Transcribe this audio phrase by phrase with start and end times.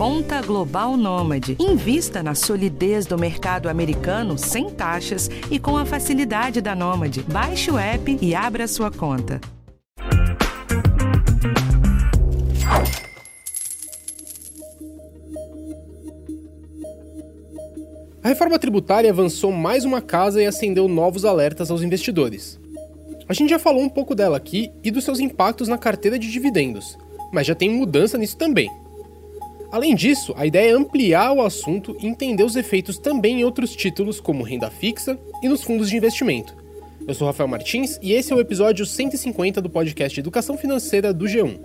[0.00, 1.58] Conta Global Nômade.
[1.60, 7.22] Invista na solidez do mercado americano sem taxas e com a facilidade da Nômade.
[7.30, 9.38] Baixe o app e abra sua conta.
[18.22, 22.58] A reforma tributária avançou mais uma casa e acendeu novos alertas aos investidores.
[23.28, 26.32] A gente já falou um pouco dela aqui e dos seus impactos na carteira de
[26.32, 26.96] dividendos,
[27.30, 28.79] mas já tem mudança nisso também.
[29.70, 33.74] Além disso, a ideia é ampliar o assunto e entender os efeitos também em outros
[33.76, 36.56] títulos, como renda fixa e nos fundos de investimento.
[37.06, 41.24] Eu sou Rafael Martins e esse é o episódio 150 do podcast Educação Financeira do
[41.24, 41.58] G1.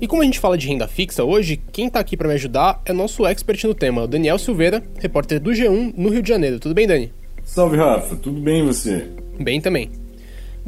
[0.00, 2.80] E como a gente fala de renda fixa hoje, quem está aqui para me ajudar
[2.84, 6.60] é nosso expert no tema, o Daniel Silveira, repórter do G1 no Rio de Janeiro.
[6.60, 7.12] Tudo bem, Dani?
[7.42, 8.14] Salve, Rafa.
[8.14, 9.08] Tudo bem e você?
[9.40, 9.90] Bem também.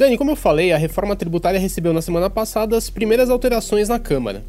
[0.00, 3.98] Dani, como eu falei, a reforma tributária recebeu na semana passada as primeiras alterações na
[3.98, 4.42] Câmara.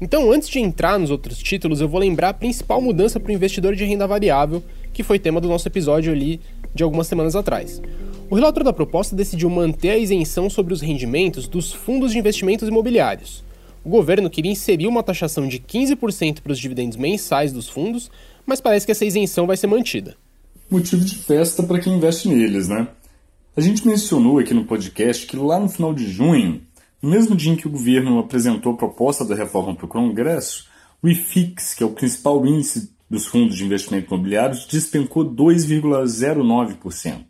[0.00, 3.34] Então, antes de entrar nos outros títulos, eu vou lembrar a principal mudança para o
[3.34, 6.40] investidor de renda variável, que foi tema do nosso episódio ali
[6.72, 7.82] de algumas semanas atrás.
[8.30, 12.68] O relator da proposta decidiu manter a isenção sobre os rendimentos dos fundos de investimentos
[12.68, 13.42] imobiliários.
[13.84, 18.12] O governo queria inserir uma taxação de 15% para os dividendos mensais dos fundos,
[18.46, 20.14] mas parece que essa isenção vai ser mantida.
[20.70, 22.86] Motivo de festa para quem investe neles, né?
[23.56, 26.60] A gente mencionou aqui no podcast que lá no final de junho,
[27.00, 30.66] no mesmo dia em que o governo apresentou a proposta da reforma para o Congresso,
[31.00, 37.26] o IFIX, que é o principal índice dos fundos de investimento imobiliários, despencou 2,09%.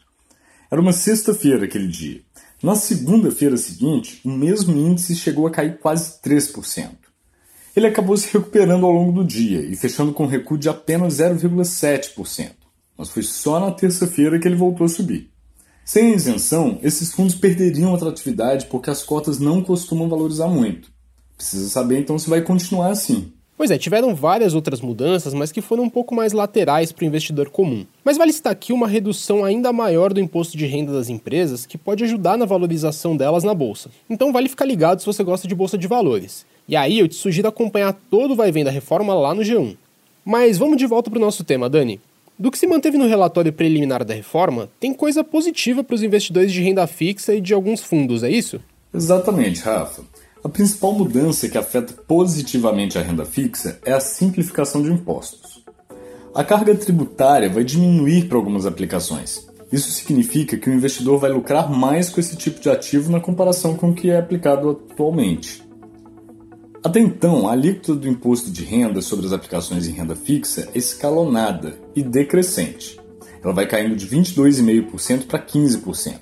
[0.71, 2.23] Era uma sexta-feira aquele dia.
[2.63, 6.89] Na segunda-feira seguinte, o mesmo índice chegou a cair quase 3%.
[7.77, 12.53] Ele acabou se recuperando ao longo do dia e fechando com recuo de apenas 0,7%.
[12.97, 15.34] Mas foi só na terça-feira que ele voltou a subir.
[15.85, 20.91] Sem a isenção, esses fundos perderiam atratividade porque as cotas não costumam valorizar muito.
[21.37, 23.31] Precisa saber então se vai continuar assim.
[23.57, 27.07] Pois é, tiveram várias outras mudanças, mas que foram um pouco mais laterais para o
[27.07, 27.87] investidor comum.
[28.03, 31.79] Mas vale citar aqui uma redução ainda maior do imposto de renda das empresas, que
[31.79, 33.91] pode ajudar na valorização delas na bolsa.
[34.09, 36.47] Então vale ficar ligado se você gosta de bolsa de valores.
[36.67, 39.77] E aí eu te sugiro acompanhar todo o vai vem da reforma lá no G1.
[40.25, 42.01] Mas vamos de volta para o nosso tema, Dani.
[42.39, 46.53] Do que se manteve no relatório preliminar da reforma, tem coisa positiva para os investidores
[46.53, 48.61] de renda fixa e de alguns fundos, é isso?
[48.93, 50.03] Exatamente, Rafa.
[50.43, 55.65] A principal mudança que afeta positivamente a renda fixa é a simplificação de impostos.
[56.35, 59.47] A carga tributária vai diminuir para algumas aplicações.
[59.73, 63.75] Isso significa que o investidor vai lucrar mais com esse tipo de ativo na comparação
[63.75, 65.63] com o que é aplicado atualmente.
[66.85, 70.79] Até então, a alíquota do imposto de renda sobre as aplicações em renda fixa é
[70.79, 73.01] escalonada e decrescente.
[73.43, 76.21] Ela vai caindo de 22,5% para 15%.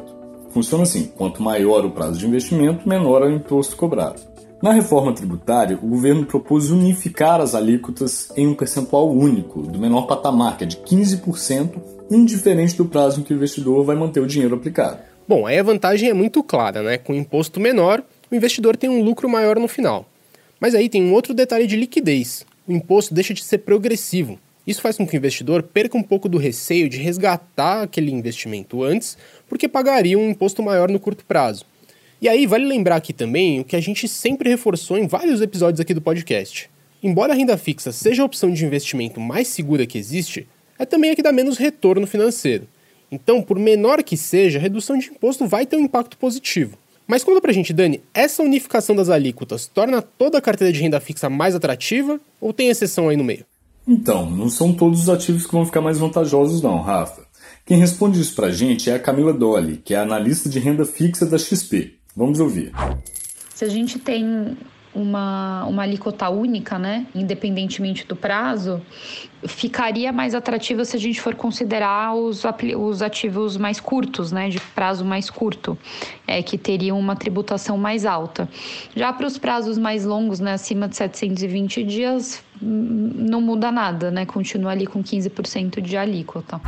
[0.51, 4.23] Funciona assim: quanto maior o prazo de investimento, menor é o imposto cobrado.
[4.63, 10.07] Na reforma tributária, o governo propôs unificar as alíquotas em um percentual único, do menor
[10.07, 11.73] patamar, que é de 15%,
[12.09, 15.01] indiferente do prazo em que o investidor vai manter o dinheiro aplicado.
[15.27, 16.99] Bom, aí a vantagem é muito clara, né?
[16.99, 20.07] Com imposto menor, o investidor tem um lucro maior no final.
[20.63, 24.39] Mas aí tem um outro detalhe de liquidez: o imposto deixa de ser progressivo.
[24.65, 28.85] Isso faz com que o investidor perca um pouco do receio de resgatar aquele investimento
[28.85, 29.19] antes,
[29.49, 31.67] porque pagaria um imposto maior no curto prazo.
[32.21, 35.81] E aí vale lembrar aqui também o que a gente sempre reforçou em vários episódios
[35.81, 36.71] aqui do podcast.
[37.03, 40.47] Embora a renda fixa seja a opção de investimento mais segura que existe,
[40.79, 42.69] é também a que dá menos retorno financeiro.
[43.11, 46.79] Então, por menor que seja, a redução de imposto vai ter um impacto positivo.
[47.13, 50.99] Mas conta pra gente, Dani, essa unificação das alíquotas torna toda a carteira de renda
[50.99, 53.45] fixa mais atrativa ou tem exceção aí no meio?
[53.87, 57.27] Então, não são todos os ativos que vão ficar mais vantajosos não, Rafa.
[57.67, 61.27] Quem responde isso pra gente é a Camila Dolly, que é analista de renda fixa
[61.27, 61.99] da XP.
[62.17, 62.73] Vamos ouvir.
[63.55, 64.57] Se a gente tem
[64.95, 68.81] uma, uma alíquota única, né, independentemente do prazo,
[69.47, 72.43] ficaria mais atrativo se a gente for considerar os,
[72.79, 75.77] os ativos mais curtos, né, de prazo mais curto,
[76.27, 78.49] é, que teriam uma tributação mais alta.
[78.95, 84.11] Já para os prazos mais longos, né, acima de 720 dias, hum, não muda nada,
[84.11, 86.61] né, continua ali com 15% de alíquota.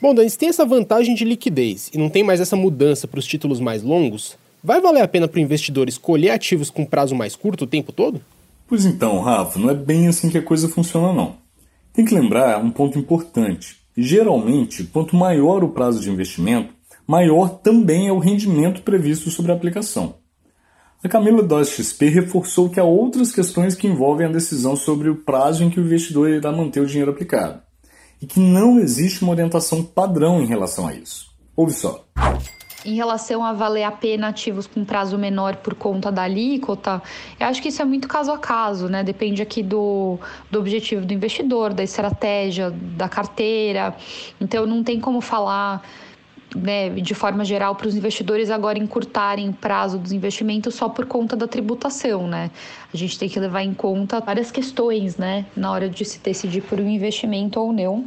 [0.00, 3.20] Bom, Dani, se tem essa vantagem de liquidez e não tem mais essa mudança para
[3.20, 7.16] os títulos mais longos, Vai valer a pena para o investidor escolher ativos com prazo
[7.16, 8.20] mais curto o tempo todo?
[8.68, 11.36] Pois então, Rafa, não é bem assim que a coisa funciona não.
[11.92, 13.78] Tem que lembrar um ponto importante.
[13.96, 16.72] Geralmente, quanto maior o prazo de investimento,
[17.04, 20.14] maior também é o rendimento previsto sobre a aplicação.
[21.02, 25.16] A Camila da XP reforçou que há outras questões que envolvem a decisão sobre o
[25.16, 27.60] prazo em que o investidor irá manter o dinheiro aplicado,
[28.20, 31.26] e que não existe uma orientação padrão em relação a isso.
[31.56, 32.06] Ouve só.
[32.84, 37.00] Em relação a valer a pena ativos com prazo menor por conta da alíquota,
[37.38, 39.04] eu acho que isso é muito caso a caso, né?
[39.04, 40.18] Depende aqui do,
[40.50, 43.94] do objetivo do investidor, da estratégia, da carteira.
[44.40, 45.82] Então, não tem como falar
[46.56, 51.06] né, de forma geral, para os investidores agora encurtarem o prazo dos investimentos só por
[51.06, 52.50] conta da tributação, né?
[52.92, 56.62] A gente tem que levar em conta várias questões, né, na hora de se decidir
[56.62, 58.04] por um investimento ou não.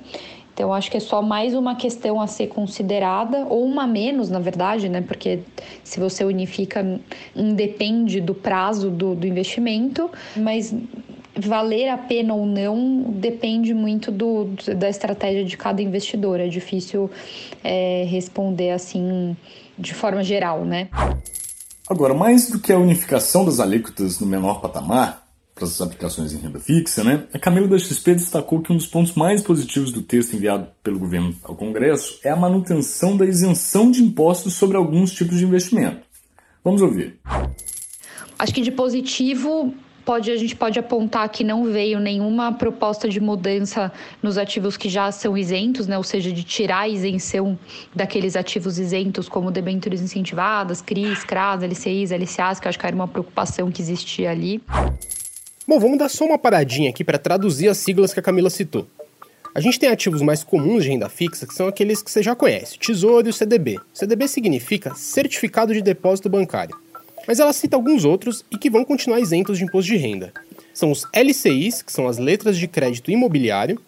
[0.55, 4.39] Então, acho que é só mais uma questão a ser considerada, ou uma menos, na
[4.39, 5.01] verdade, né?
[5.01, 5.39] Porque
[5.83, 6.97] se você unifica,
[7.35, 10.73] independe do prazo do, do investimento, mas
[11.37, 14.47] valer a pena ou não depende muito do,
[14.77, 16.39] da estratégia de cada investidor.
[16.39, 17.11] É difícil
[17.61, 19.35] é, responder assim
[19.77, 20.87] de forma geral, né?
[21.89, 25.24] Agora, mais do que a unificação das alíquotas no menor patamar,
[25.55, 27.23] para as aplicações em renda fixa, né?
[27.33, 30.99] A Camila da XP destacou que um dos pontos mais positivos do texto enviado pelo
[30.99, 36.01] governo ao Congresso é a manutenção da isenção de impostos sobre alguns tipos de investimento.
[36.61, 37.17] Vamos ouvir.
[38.37, 39.73] Acho que de positivo
[40.03, 43.91] pode, a gente pode apontar que não veio nenhuma proposta de mudança
[44.21, 45.97] nos ativos que já são isentos, né?
[45.97, 47.57] ou seja, de tirar a isenção
[47.93, 53.07] daqueles ativos isentos, como debêntures incentivadas, CRIs, CRAS, LCIs, LCAs, que acho que era uma
[53.07, 54.61] preocupação que existia ali.
[55.67, 58.85] Bom, vamos dar só uma paradinha aqui para traduzir as siglas que a Camila citou.
[59.53, 62.35] A gente tem ativos mais comuns de renda fixa, que são aqueles que você já
[62.35, 63.79] conhece, Tesouro e o CDB.
[63.91, 66.77] CDB significa Certificado de Depósito Bancário.
[67.27, 70.31] Mas ela cita alguns outros e que vão continuar isentos de imposto de renda.
[70.71, 73.81] São os LCIs, que são as letras de crédito imobiliário,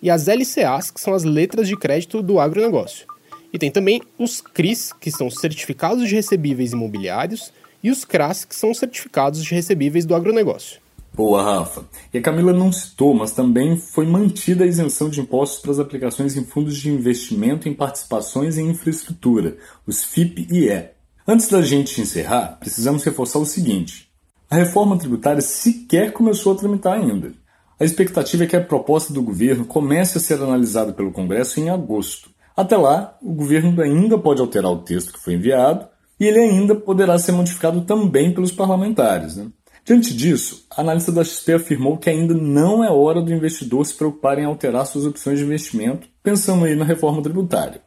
[0.00, 3.08] e as LCAs, que são as letras de crédito do agronegócio.
[3.52, 7.52] E tem também os CRIs, que são certificados de recebíveis imobiliários,
[7.82, 10.83] e os CRAS, que são certificados de recebíveis do agronegócio.
[11.14, 11.84] Boa, Rafa.
[12.12, 15.78] E a Camila não citou, mas também foi mantida a isenção de impostos para as
[15.78, 19.56] aplicações em fundos de investimento em participações em infraestrutura,
[19.86, 20.88] os FIP e E.
[21.24, 24.08] Antes da gente encerrar, precisamos reforçar o seguinte:
[24.50, 27.32] a reforma tributária sequer começou a tramitar ainda.
[27.78, 31.70] A expectativa é que a proposta do governo comece a ser analisada pelo Congresso em
[31.70, 32.28] agosto.
[32.56, 35.86] Até lá, o governo ainda pode alterar o texto que foi enviado
[36.18, 39.36] e ele ainda poderá ser modificado também pelos parlamentares.
[39.36, 39.46] Né?
[39.84, 43.94] Diante disso, a analista da XP afirmou que ainda não é hora do investidor se
[43.94, 47.82] preocupar em alterar suas opções de investimento, pensando aí na reforma tributária.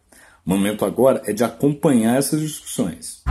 [0.45, 3.23] O momento agora é de acompanhar essas discussões.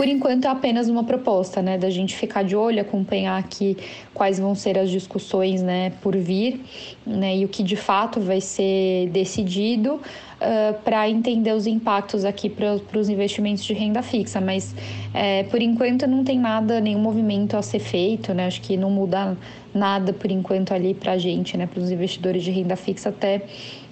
[0.00, 3.76] Por enquanto é apenas uma proposta, né, da gente ficar de olho, acompanhar aqui
[4.14, 6.64] quais vão ser as discussões, né, por vir,
[7.06, 12.48] né, e o que de fato vai ser decidido uh, para entender os impactos aqui
[12.48, 14.40] para os investimentos de renda fixa.
[14.40, 14.74] Mas
[15.12, 18.46] é, por enquanto não tem nada, nenhum movimento a ser feito, né?
[18.46, 19.36] Acho que não muda
[19.74, 23.42] nada por enquanto ali para a gente, né, para os investidores de renda fixa até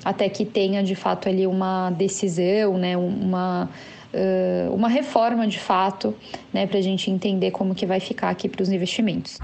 [0.03, 3.69] até que tenha de fato ali uma decisão, né, uma
[4.13, 6.15] uh, uma reforma de fato,
[6.53, 9.39] né, para a gente entender como que vai ficar aqui para os investimentos.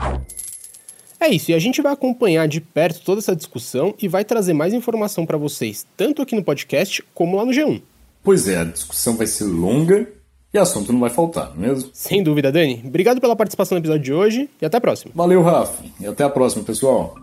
[1.21, 4.53] É isso, e a gente vai acompanhar de perto toda essa discussão e vai trazer
[4.53, 7.81] mais informação para vocês, tanto aqui no podcast como lá no G1.
[8.23, 10.09] Pois é, a discussão vai ser longa
[10.53, 11.91] e assunto não vai faltar, não é mesmo?
[11.93, 12.81] Sem dúvida, Dani.
[12.87, 15.13] Obrigado pela participação no episódio de hoje e até a próxima.
[15.15, 15.83] Valeu, Rafa.
[15.99, 17.17] E até a próxima, pessoal.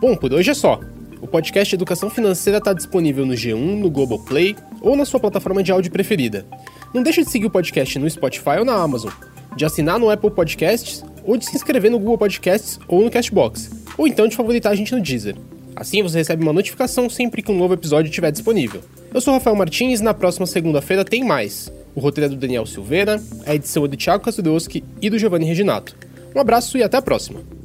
[0.00, 0.80] Bom, por hoje é só.
[1.30, 5.92] Podcast Educação Financeira está disponível no G1, no Globoplay ou na sua plataforma de áudio
[5.92, 6.44] preferida.
[6.92, 9.12] Não deixe de seguir o podcast no Spotify ou na Amazon,
[9.54, 13.70] de assinar no Apple Podcasts ou de se inscrever no Google Podcasts ou no Castbox,
[13.96, 15.36] ou então de favoritar a gente no Deezer.
[15.76, 18.80] Assim você recebe uma notificação sempre que um novo episódio estiver disponível.
[19.14, 21.72] Eu sou Rafael Martins e na próxima segunda-feira tem mais.
[21.94, 25.46] O roteiro é do Daniel Silveira, a edição é do Thiago Kazudowski e do Giovanni
[25.46, 25.94] Reginato.
[26.34, 27.59] Um abraço e até a próxima!